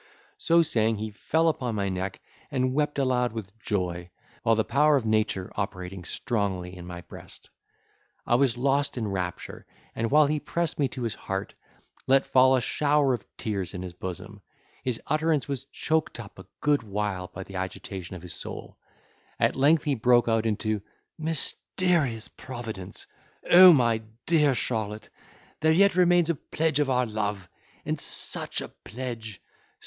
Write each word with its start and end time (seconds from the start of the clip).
So 0.39 0.63
saying, 0.63 0.95
he 0.97 1.11
fell 1.11 1.47
upon 1.47 1.75
my 1.75 1.87
neck, 1.87 2.21
and 2.49 2.73
wept 2.73 2.97
aloud 2.97 3.33
with 3.33 3.55
joy; 3.59 4.09
while 4.41 4.55
the 4.55 4.63
power 4.63 4.95
of 4.95 5.05
nature 5.05 5.51
operating 5.53 6.03
strongly 6.05 6.75
in 6.75 6.87
my 6.87 7.01
breast. 7.01 7.51
I 8.25 8.33
was 8.33 8.57
lost 8.57 8.97
in 8.97 9.07
rapture, 9.07 9.67
and 9.93 10.09
while 10.09 10.25
he 10.25 10.39
pressed 10.39 10.79
me 10.79 10.87
to 10.87 11.03
his 11.03 11.13
heart, 11.13 11.53
let 12.07 12.25
fall 12.25 12.55
a 12.55 12.61
shower 12.61 13.13
of 13.13 13.23
tears 13.37 13.75
in 13.75 13.83
his 13.83 13.93
bosom. 13.93 14.41
His 14.83 14.99
utterance 15.05 15.47
was 15.47 15.65
choked 15.65 16.19
up 16.19 16.39
a 16.39 16.47
good 16.61 16.81
while 16.81 17.27
by 17.27 17.43
the 17.43 17.57
agitation 17.57 18.15
of 18.15 18.23
his 18.23 18.33
soul; 18.33 18.79
at 19.39 19.55
length 19.55 19.83
he 19.83 19.93
broke 19.93 20.27
out 20.27 20.47
into 20.47 20.81
"Mysterious 21.19 22.27
Providence!—O 22.27 23.71
my 23.71 24.01
dear 24.25 24.55
Charlotte, 24.55 25.09
there 25.59 25.71
yet 25.71 25.95
remains 25.95 26.31
a 26.31 26.33
pledge 26.35 26.79
of 26.79 26.89
our 26.89 27.05
love! 27.05 27.47
and 27.85 28.01
such 28.01 28.61
a 28.61 28.67
pledge! 28.69 29.39